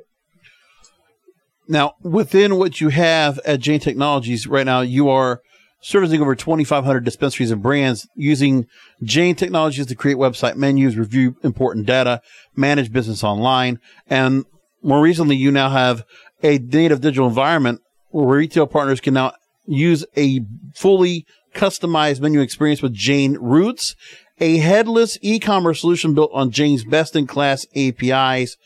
Now, 1.67 1.95
within 2.01 2.57
what 2.57 2.79
you 2.79 2.89
have 2.89 3.39
at 3.45 3.59
Jane 3.59 3.81
Technologies 3.81 4.47
right 4.47 4.65
now, 4.65 4.81
you 4.81 5.09
are 5.09 5.41
servicing 5.81 6.21
over 6.21 6.35
2,500 6.35 7.03
dispensaries 7.03 7.51
and 7.51 7.61
brands 7.61 8.07
using 8.15 8.67
Jane 9.03 9.35
Technologies 9.35 9.87
to 9.87 9.95
create 9.95 10.17
website 10.17 10.55
menus, 10.55 10.95
review 10.95 11.35
important 11.43 11.85
data, 11.85 12.21
manage 12.55 12.91
business 12.91 13.23
online, 13.23 13.79
and 14.07 14.45
more 14.83 15.01
recently, 15.01 15.35
you 15.35 15.51
now 15.51 15.69
have 15.69 16.03
a 16.43 16.57
native 16.57 17.01
digital 17.01 17.27
environment 17.27 17.81
where 18.09 18.37
retail 18.37 18.67
partners 18.67 18.99
can 18.99 19.13
now 19.13 19.33
use 19.65 20.05
a 20.17 20.41
fully 20.75 21.25
customized 21.53 22.19
menu 22.19 22.41
experience 22.41 22.81
with 22.81 22.93
Jane 22.93 23.37
Roots, 23.39 23.95
a 24.39 24.57
headless 24.57 25.17
e-commerce 25.21 25.81
solution 25.81 26.13
built 26.13 26.31
on 26.33 26.51
Jane's 26.51 26.83
best-in-class 26.83 27.67
APIs. 27.75 28.57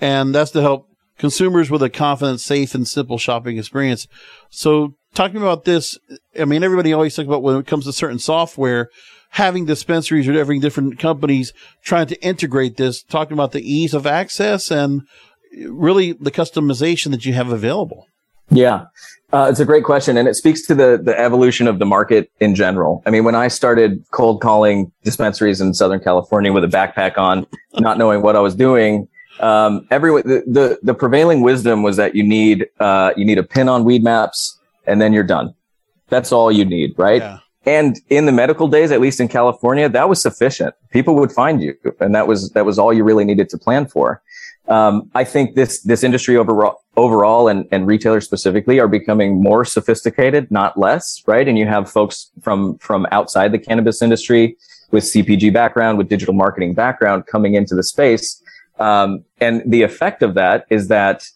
And 0.00 0.34
that's 0.34 0.50
to 0.52 0.62
help 0.62 0.86
consumers 1.18 1.70
with 1.70 1.82
a 1.82 1.90
confident, 1.90 2.40
safe, 2.40 2.74
and 2.74 2.88
simple 2.88 3.18
shopping 3.18 3.58
experience. 3.58 4.08
So 4.48 4.94
talking 5.14 5.38
about 5.38 5.64
this, 5.64 5.98
I 6.38 6.44
mean, 6.44 6.62
everybody 6.62 6.92
always 6.92 7.14
talks 7.14 7.26
about 7.26 7.42
when 7.42 7.56
it 7.56 7.66
comes 7.66 7.84
to 7.84 7.92
certain 7.92 8.18
software, 8.18 8.90
having 9.30 9.66
dispensaries 9.66 10.28
or 10.28 10.32
having 10.32 10.60
different 10.60 10.98
companies 10.98 11.52
trying 11.84 12.06
to 12.08 12.20
integrate 12.22 12.76
this, 12.76 13.02
talking 13.02 13.32
about 13.32 13.52
the 13.52 13.62
ease 13.62 13.94
of 13.94 14.06
access 14.06 14.70
and 14.70 15.02
really 15.66 16.12
the 16.12 16.30
customization 16.30 17.10
that 17.10 17.24
you 17.24 17.32
have 17.32 17.50
available? 17.50 18.06
Yeah, 18.50 18.86
uh, 19.32 19.46
it's 19.48 19.60
a 19.60 19.64
great 19.64 19.84
question, 19.84 20.16
and 20.16 20.26
it 20.26 20.34
speaks 20.34 20.66
to 20.66 20.74
the 20.74 21.00
the 21.00 21.16
evolution 21.18 21.68
of 21.68 21.78
the 21.78 21.86
market 21.86 22.30
in 22.40 22.56
general. 22.56 23.00
I 23.06 23.10
mean, 23.10 23.22
when 23.22 23.36
I 23.36 23.46
started 23.46 24.04
cold 24.10 24.40
calling 24.40 24.90
dispensaries 25.04 25.60
in 25.60 25.72
Southern 25.72 26.00
California 26.00 26.52
with 26.52 26.64
a 26.64 26.68
backpack 26.68 27.16
on, 27.16 27.46
not 27.74 27.96
knowing 27.96 28.22
what 28.22 28.34
I 28.34 28.40
was 28.40 28.56
doing, 28.56 29.06
um, 29.38 29.86
everyone 29.92 30.22
the, 30.24 30.42
the, 30.46 30.78
the 30.82 30.94
prevailing 30.94 31.42
wisdom 31.42 31.84
was 31.84 31.96
that 31.96 32.16
you 32.16 32.24
need 32.24 32.66
uh, 32.80 33.12
you 33.16 33.24
need 33.24 33.38
a 33.38 33.44
pin 33.44 33.68
on 33.68 33.84
Weedmaps, 33.84 34.56
and 34.90 35.00
then 35.00 35.12
you're 35.12 35.22
done. 35.24 35.54
That's 36.08 36.32
all 36.32 36.50
you 36.50 36.64
need, 36.64 36.94
right? 36.98 37.22
Yeah. 37.22 37.38
And 37.66 38.00
in 38.08 38.26
the 38.26 38.32
medical 38.32 38.68
days, 38.68 38.90
at 38.90 39.00
least 39.00 39.20
in 39.20 39.28
California, 39.28 39.88
that 39.88 40.08
was 40.08 40.20
sufficient. 40.20 40.74
People 40.90 41.14
would 41.16 41.30
find 41.30 41.62
you, 41.62 41.74
and 42.00 42.14
that 42.14 42.26
was 42.26 42.50
that 42.52 42.64
was 42.64 42.78
all 42.78 42.92
you 42.92 43.04
really 43.04 43.24
needed 43.24 43.48
to 43.50 43.58
plan 43.58 43.86
for. 43.86 44.22
Um, 44.68 45.10
I 45.14 45.24
think 45.24 45.56
this 45.56 45.82
this 45.82 46.02
industry 46.02 46.36
overall, 46.36 46.82
overall 46.96 47.48
and, 47.48 47.66
and 47.70 47.86
retailers 47.86 48.24
specifically 48.24 48.80
are 48.80 48.88
becoming 48.88 49.42
more 49.42 49.64
sophisticated, 49.64 50.50
not 50.50 50.78
less, 50.78 51.22
right? 51.26 51.46
And 51.46 51.58
you 51.58 51.66
have 51.66 51.90
folks 51.90 52.30
from 52.40 52.78
from 52.78 53.06
outside 53.12 53.52
the 53.52 53.58
cannabis 53.58 54.00
industry 54.00 54.56
with 54.90 55.04
CPG 55.04 55.52
background, 55.52 55.98
with 55.98 56.08
digital 56.08 56.34
marketing 56.34 56.74
background 56.74 57.26
coming 57.26 57.54
into 57.54 57.74
the 57.74 57.82
space. 57.82 58.42
Um, 58.78 59.24
and 59.40 59.62
the 59.66 59.82
effect 59.82 60.22
of 60.22 60.34
that 60.34 60.64
is 60.70 60.88
that 60.88 61.28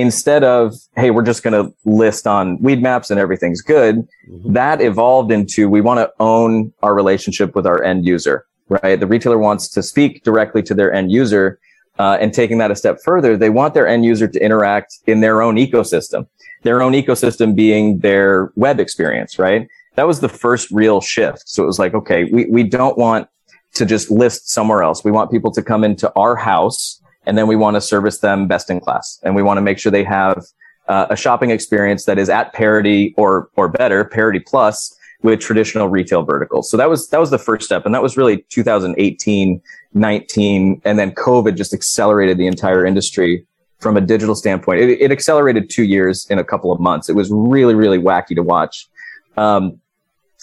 instead 0.00 0.42
of, 0.42 0.74
hey, 0.96 1.10
we're 1.10 1.22
just 1.22 1.42
going 1.42 1.52
to 1.52 1.74
list 1.84 2.26
on 2.26 2.58
Weedmaps 2.58 3.10
and 3.10 3.20
everything's 3.20 3.60
good, 3.60 3.96
mm-hmm. 4.28 4.52
that 4.52 4.80
evolved 4.80 5.30
into 5.30 5.68
we 5.68 5.80
want 5.80 5.98
to 5.98 6.10
own 6.20 6.72
our 6.82 6.94
relationship 6.94 7.54
with 7.54 7.66
our 7.66 7.82
end 7.82 8.06
user, 8.06 8.46
right? 8.68 8.98
The 8.98 9.06
retailer 9.06 9.38
wants 9.38 9.68
to 9.68 9.82
speak 9.82 10.24
directly 10.24 10.62
to 10.62 10.74
their 10.74 10.92
end 10.92 11.12
user 11.12 11.58
uh, 11.98 12.16
and 12.20 12.32
taking 12.32 12.58
that 12.58 12.70
a 12.70 12.76
step 12.76 12.98
further, 13.04 13.36
they 13.36 13.50
want 13.50 13.74
their 13.74 13.86
end 13.86 14.04
user 14.04 14.26
to 14.26 14.42
interact 14.42 14.98
in 15.06 15.20
their 15.20 15.42
own 15.42 15.56
ecosystem, 15.56 16.26
their 16.62 16.80
own 16.80 16.92
ecosystem 16.92 17.54
being 17.54 17.98
their 17.98 18.52
web 18.56 18.80
experience, 18.80 19.38
right? 19.38 19.68
That 19.96 20.06
was 20.06 20.20
the 20.20 20.28
first 20.28 20.70
real 20.70 21.00
shift. 21.00 21.48
So 21.48 21.62
it 21.62 21.66
was 21.66 21.78
like, 21.78 21.92
okay, 21.94 22.24
we, 22.24 22.46
we 22.46 22.62
don't 22.62 22.96
want 22.96 23.28
to 23.74 23.84
just 23.84 24.10
list 24.10 24.48
somewhere 24.48 24.82
else. 24.82 25.04
We 25.04 25.10
want 25.10 25.30
people 25.30 25.52
to 25.52 25.62
come 25.62 25.84
into 25.84 26.10
our 26.16 26.36
house 26.36 27.00
and 27.26 27.36
then 27.36 27.46
we 27.46 27.56
want 27.56 27.76
to 27.76 27.80
service 27.80 28.18
them 28.18 28.48
best 28.48 28.70
in 28.70 28.80
class. 28.80 29.20
And 29.22 29.34
we 29.34 29.42
want 29.42 29.58
to 29.58 29.62
make 29.62 29.78
sure 29.78 29.92
they 29.92 30.04
have 30.04 30.44
uh, 30.88 31.06
a 31.10 31.16
shopping 31.16 31.50
experience 31.50 32.04
that 32.06 32.18
is 32.18 32.28
at 32.28 32.52
parity 32.52 33.14
or, 33.16 33.50
or 33.56 33.68
better, 33.68 34.04
parity 34.04 34.40
plus 34.40 34.96
with 35.22 35.38
traditional 35.38 35.88
retail 35.88 36.22
verticals. 36.22 36.70
So 36.70 36.76
that 36.78 36.88
was, 36.88 37.08
that 37.10 37.20
was 37.20 37.30
the 37.30 37.38
first 37.38 37.64
step. 37.64 37.84
And 37.84 37.94
that 37.94 38.02
was 38.02 38.16
really 38.16 38.44
2018 38.48 39.60
19, 39.92 40.82
and 40.84 40.98
then 40.98 41.10
COVID 41.12 41.56
just 41.56 41.74
accelerated 41.74 42.38
the 42.38 42.46
entire 42.46 42.86
industry 42.86 43.44
from 43.78 43.96
a 43.96 44.00
digital 44.00 44.34
standpoint. 44.34 44.80
It, 44.80 45.00
it 45.00 45.10
accelerated 45.10 45.68
two 45.68 45.84
years 45.84 46.26
in 46.30 46.38
a 46.38 46.44
couple 46.44 46.70
of 46.70 46.78
months. 46.78 47.08
It 47.08 47.16
was 47.16 47.30
really, 47.32 47.74
really 47.74 47.98
wacky 47.98 48.34
to 48.36 48.42
watch. 48.42 48.88
Um, 49.36 49.79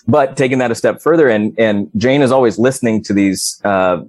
but 0.07 0.37
taking 0.37 0.57
that 0.59 0.71
a 0.71 0.75
step 0.75 1.01
further, 1.01 1.27
and 1.27 1.57
and 1.59 1.89
Jane 1.97 2.21
is 2.21 2.31
always 2.31 2.57
listening 2.57 3.03
to 3.03 3.13
these. 3.13 3.61
Uh, 3.63 4.03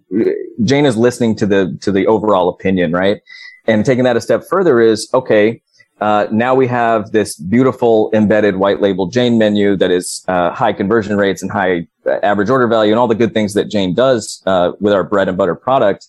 Jane 0.65 0.87
is 0.87 0.97
listening 0.97 1.35
to 1.37 1.47
the 1.47 1.77
to 1.81 1.93
the 1.93 2.07
overall 2.07 2.49
opinion, 2.49 2.93
right? 2.93 3.21
And 3.67 3.85
taking 3.85 4.05
that 4.05 4.17
a 4.17 4.21
step 4.21 4.45
further 4.49 4.81
is 4.81 5.09
okay. 5.13 5.61
uh, 6.01 6.27
now 6.31 6.55
we 6.55 6.67
have 6.67 7.11
this 7.11 7.37
beautiful 7.37 8.11
embedded 8.15 8.57
white 8.57 8.81
label 8.81 9.09
Jane 9.09 9.37
menu 9.37 9.77
that 9.77 9.91
is 9.91 10.25
uh, 10.29 10.51
high 10.51 10.73
conversion 10.73 11.17
rates 11.17 11.43
and 11.43 11.51
high 11.51 11.87
uh, 12.07 12.19
average 12.23 12.49
order 12.49 12.69
value 12.69 12.93
and 12.93 12.99
all 12.99 13.09
the 13.09 13.17
good 13.17 13.35
things 13.35 13.55
that 13.55 13.69
Jane 13.69 13.95
does 13.95 14.43
uh, 14.47 14.73
with 14.81 14.93
our 14.93 15.05
bread 15.05 15.29
and 15.29 15.37
butter 15.37 15.55
product. 15.55 16.07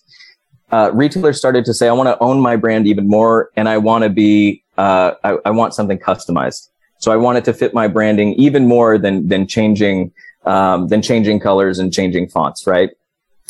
Uh, 0.72 0.90
retailers 0.94 1.36
started 1.36 1.64
to 1.64 1.74
say, 1.74 1.88
I 1.88 1.92
want 1.92 2.06
to 2.06 2.16
own 2.22 2.40
my 2.40 2.56
brand 2.56 2.86
even 2.86 3.08
more 3.08 3.50
and 3.56 3.68
I 3.68 3.78
want 3.78 4.04
to 4.04 4.10
be, 4.10 4.62
uh, 4.78 5.12
I, 5.24 5.36
I, 5.44 5.50
want 5.50 5.74
something 5.74 5.98
customized. 5.98 6.68
So 7.00 7.10
I 7.10 7.16
wanted 7.16 7.44
to 7.46 7.52
fit 7.52 7.74
my 7.74 7.88
branding 7.88 8.34
even 8.34 8.66
more 8.66 8.96
than, 8.96 9.28
than 9.28 9.46
changing, 9.46 10.12
um, 10.44 10.88
than 10.88 11.02
changing 11.02 11.40
colors 11.40 11.78
and 11.78 11.92
changing 11.92 12.28
fonts, 12.28 12.66
right? 12.66 12.90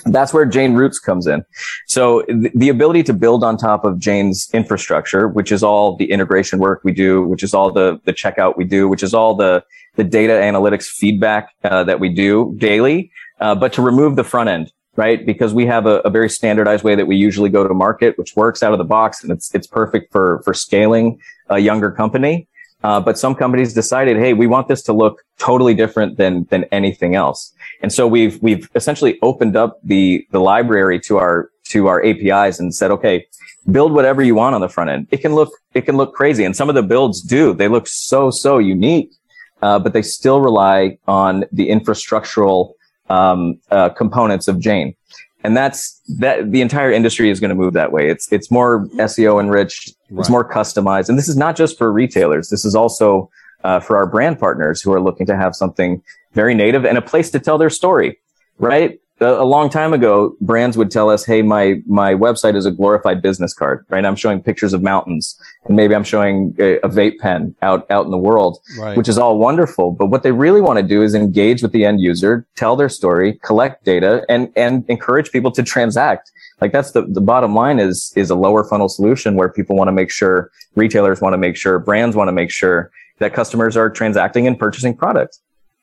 that's 0.06 0.32
where 0.32 0.46
Jane 0.46 0.74
Roots 0.74 0.98
comes 0.98 1.26
in. 1.26 1.44
So 1.86 2.22
th- 2.22 2.52
the 2.54 2.68
ability 2.68 3.02
to 3.04 3.12
build 3.12 3.44
on 3.44 3.56
top 3.56 3.84
of 3.84 3.98
Jane's 3.98 4.48
infrastructure, 4.52 5.28
which 5.28 5.52
is 5.52 5.62
all 5.62 5.96
the 5.96 6.10
integration 6.10 6.58
work 6.58 6.80
we 6.84 6.92
do, 6.92 7.22
which 7.26 7.42
is 7.42 7.54
all 7.54 7.70
the, 7.70 8.00
the 8.04 8.12
checkout 8.12 8.56
we 8.56 8.64
do, 8.64 8.88
which 8.88 9.02
is 9.02 9.14
all 9.14 9.34
the, 9.34 9.62
the 9.96 10.04
data 10.04 10.32
analytics 10.32 10.84
feedback 10.84 11.50
uh, 11.64 11.84
that 11.84 12.00
we 12.00 12.08
do 12.08 12.54
daily, 12.58 13.10
uh, 13.40 13.54
but 13.54 13.72
to 13.74 13.82
remove 13.82 14.16
the 14.16 14.24
front 14.24 14.48
end, 14.48 14.72
right? 14.96 15.24
Because 15.26 15.52
we 15.52 15.66
have 15.66 15.86
a, 15.86 16.00
a, 16.00 16.10
very 16.10 16.30
standardized 16.30 16.84
way 16.84 16.94
that 16.94 17.06
we 17.06 17.16
usually 17.16 17.50
go 17.50 17.66
to 17.66 17.74
market, 17.74 18.16
which 18.16 18.36
works 18.36 18.62
out 18.62 18.72
of 18.72 18.78
the 18.78 18.84
box 18.84 19.22
and 19.22 19.32
it's, 19.32 19.54
it's 19.54 19.66
perfect 19.66 20.12
for, 20.12 20.40
for 20.44 20.54
scaling 20.54 21.20
a 21.48 21.58
younger 21.58 21.90
company. 21.90 22.48
Uh, 22.82 23.00
but 23.00 23.18
some 23.18 23.34
companies 23.34 23.74
decided, 23.74 24.16
hey, 24.16 24.32
we 24.32 24.46
want 24.46 24.68
this 24.68 24.82
to 24.82 24.92
look 24.92 25.22
totally 25.38 25.74
different 25.74 26.16
than 26.16 26.44
than 26.50 26.64
anything 26.72 27.14
else. 27.14 27.52
And 27.82 27.92
so 27.92 28.06
we've 28.06 28.40
we've 28.42 28.68
essentially 28.74 29.18
opened 29.22 29.56
up 29.56 29.78
the 29.84 30.26
the 30.30 30.40
library 30.40 30.98
to 31.00 31.18
our 31.18 31.50
to 31.68 31.86
our 31.86 32.04
APIs 32.04 32.58
and 32.58 32.74
said, 32.74 32.90
okay, 32.90 33.26
build 33.70 33.92
whatever 33.92 34.22
you 34.22 34.34
want 34.34 34.54
on 34.54 34.60
the 34.60 34.68
front 34.68 34.90
end. 34.90 35.08
It 35.10 35.18
can 35.18 35.34
look 35.34 35.50
it 35.74 35.82
can 35.82 35.96
look 35.96 36.14
crazy, 36.14 36.44
and 36.44 36.56
some 36.56 36.68
of 36.68 36.74
the 36.74 36.82
builds 36.82 37.20
do. 37.20 37.52
They 37.52 37.68
look 37.68 37.86
so 37.86 38.30
so 38.30 38.58
unique, 38.58 39.12
uh, 39.60 39.78
but 39.78 39.92
they 39.92 40.02
still 40.02 40.40
rely 40.40 40.98
on 41.06 41.44
the 41.52 41.68
infrastructural 41.68 42.72
um, 43.10 43.58
uh, 43.70 43.90
components 43.90 44.48
of 44.48 44.58
Jane 44.58 44.94
and 45.42 45.56
that's 45.56 46.00
that 46.18 46.50
the 46.50 46.60
entire 46.60 46.90
industry 46.90 47.30
is 47.30 47.40
going 47.40 47.48
to 47.50 47.54
move 47.54 47.72
that 47.74 47.92
way. 47.92 48.08
It's 48.08 48.30
it's 48.32 48.50
more 48.50 48.86
seo 48.96 49.40
enriched 49.40 49.94
right. 50.10 50.20
it's 50.20 50.30
more 50.30 50.48
customized. 50.48 51.08
And 51.08 51.18
this 51.18 51.28
is 51.28 51.36
not 51.36 51.56
just 51.56 51.78
for 51.78 51.92
retailers. 51.92 52.48
This 52.48 52.64
is 52.64 52.74
also 52.74 53.30
uh, 53.64 53.80
for 53.80 53.96
our 53.96 54.06
brand 54.06 54.38
partners 54.38 54.80
who 54.80 54.92
are 54.92 55.00
looking 55.00 55.26
to 55.26 55.36
have 55.36 55.54
something 55.54 56.02
very 56.32 56.54
native 56.54 56.84
and 56.84 56.96
a 56.96 57.02
place 57.02 57.30
to 57.30 57.38
tell 57.38 57.58
their 57.58 57.70
story 57.70 58.18
right 58.58 59.00
a 59.20 59.44
long 59.44 59.68
time 59.68 59.92
ago, 59.92 60.34
brands 60.40 60.76
would 60.76 60.90
tell 60.90 61.10
us, 61.10 61.24
"Hey, 61.24 61.42
my 61.42 61.82
my 61.86 62.14
website 62.14 62.56
is 62.56 62.64
a 62.64 62.70
glorified 62.70 63.20
business 63.20 63.52
card." 63.52 63.84
Right? 63.88 64.04
I'm 64.04 64.16
showing 64.16 64.42
pictures 64.42 64.72
of 64.72 64.82
mountains, 64.82 65.38
and 65.66 65.76
maybe 65.76 65.94
I'm 65.94 66.04
showing 66.04 66.54
a, 66.58 66.78
a 66.78 66.88
vape 66.88 67.18
pen 67.18 67.54
out 67.62 67.86
out 67.90 68.06
in 68.06 68.10
the 68.10 68.18
world, 68.18 68.58
right. 68.78 68.96
which 68.96 69.08
is 69.08 69.18
all 69.18 69.38
wonderful. 69.38 69.92
But 69.92 70.06
what 70.06 70.22
they 70.22 70.32
really 70.32 70.60
want 70.60 70.78
to 70.78 70.82
do 70.82 71.02
is 71.02 71.14
engage 71.14 71.62
with 71.62 71.72
the 71.72 71.84
end 71.84 72.00
user, 72.00 72.46
tell 72.56 72.76
their 72.76 72.88
story, 72.88 73.38
collect 73.42 73.84
data, 73.84 74.24
and 74.28 74.50
and 74.56 74.84
encourage 74.88 75.30
people 75.30 75.50
to 75.52 75.62
transact. 75.62 76.30
Like 76.60 76.72
that's 76.72 76.92
the 76.92 77.02
the 77.02 77.20
bottom 77.20 77.54
line 77.54 77.78
is 77.78 78.12
is 78.16 78.30
a 78.30 78.34
lower 78.34 78.64
funnel 78.64 78.88
solution 78.88 79.34
where 79.34 79.48
people 79.48 79.76
want 79.76 79.88
to 79.88 79.92
make 79.92 80.10
sure 80.10 80.50
retailers 80.76 81.20
want 81.20 81.34
to 81.34 81.38
make 81.38 81.56
sure 81.56 81.78
brands 81.78 82.16
want 82.16 82.28
to 82.28 82.32
make 82.32 82.50
sure 82.50 82.90
that 83.18 83.34
customers 83.34 83.76
are 83.76 83.90
transacting 83.90 84.46
and 84.46 84.58
purchasing 84.58 84.96
products. 84.96 85.40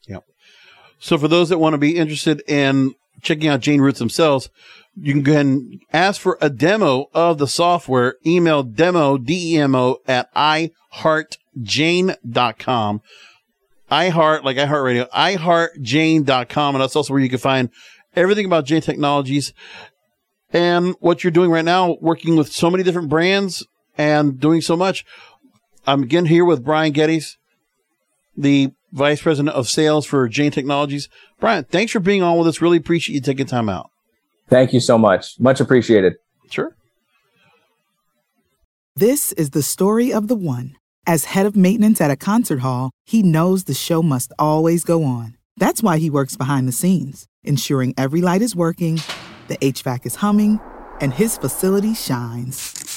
Yeah. 0.07 0.19
So 0.99 1.17
for 1.17 1.27
those 1.27 1.49
that 1.49 1.59
want 1.59 1.73
to 1.73 1.77
be 1.77 1.95
interested 1.95 2.41
in 2.47 2.95
checking 3.21 3.47
out 3.47 3.61
Jane 3.61 3.81
Roots 3.81 3.99
themselves, 3.99 4.49
you 4.99 5.13
can 5.13 5.23
go 5.23 5.33
ahead 5.33 5.45
and 5.45 5.79
ask 5.93 6.19
for 6.19 6.39
a 6.41 6.49
demo 6.49 7.05
of 7.13 7.37
the 7.37 7.47
software. 7.47 8.15
Email 8.25 8.63
demo, 8.63 9.17
D-E-M-O 9.17 9.99
at 10.07 10.33
iheartjane.com. 10.33 13.01
iHeart, 13.91 14.43
like 14.43 14.57
iHeartRadio, 14.57 15.07
iHeartJane.com. 15.09 16.75
And 16.75 16.81
that's 16.81 16.95
also 16.95 17.13
where 17.13 17.21
you 17.21 17.29
can 17.29 17.37
find 17.37 17.69
everything 18.15 18.45
about 18.45 18.65
Jane 18.65 18.81
Technologies 18.81 19.53
and 20.51 20.95
what 20.99 21.23
you're 21.23 21.31
doing 21.31 21.51
right 21.51 21.65
now, 21.65 21.97
working 22.01 22.35
with 22.35 22.51
so 22.51 22.71
many 22.71 22.83
different 22.83 23.09
brands 23.09 23.65
and 23.97 24.39
doing 24.39 24.61
so 24.61 24.75
much. 24.75 25.05
I'm 25.85 26.01
again 26.03 26.25
here 26.25 26.43
with 26.43 26.65
Brian 26.65 26.91
Geddes, 26.91 27.37
the 28.35 28.71
Vice 28.91 29.21
President 29.21 29.55
of 29.55 29.67
Sales 29.67 30.05
for 30.05 30.27
Jane 30.27 30.51
Technologies. 30.51 31.09
Brian, 31.39 31.65
thanks 31.65 31.91
for 31.91 31.99
being 31.99 32.23
on 32.23 32.37
with 32.37 32.47
us. 32.47 32.61
Really 32.61 32.77
appreciate 32.77 33.15
you 33.15 33.21
taking 33.21 33.45
time 33.45 33.69
out. 33.69 33.89
Thank 34.49 34.73
you 34.73 34.79
so 34.79 34.97
much. 34.97 35.39
Much 35.39 35.59
appreciated. 35.59 36.13
Sure. 36.49 36.75
This 38.95 39.31
is 39.33 39.51
the 39.51 39.61
story 39.61 40.11
of 40.11 40.27
the 40.27 40.35
one. 40.35 40.75
As 41.05 41.25
head 41.25 41.45
of 41.45 41.55
maintenance 41.55 42.01
at 42.01 42.11
a 42.11 42.15
concert 42.15 42.59
hall, 42.59 42.91
he 43.05 43.21
knows 43.23 43.63
the 43.63 43.73
show 43.73 44.01
must 44.01 44.33
always 44.39 44.83
go 44.83 45.03
on. 45.03 45.37
That's 45.57 45.83
why 45.83 45.97
he 45.97 46.09
works 46.09 46.35
behind 46.35 46.67
the 46.67 46.71
scenes, 46.71 47.27
ensuring 47.43 47.93
every 47.97 48.21
light 48.21 48.41
is 48.41 48.55
working, 48.55 48.99
the 49.47 49.57
HVAC 49.57 50.05
is 50.05 50.15
humming, 50.15 50.59
and 50.99 51.13
his 51.13 51.37
facility 51.37 51.93
shines. 51.93 52.96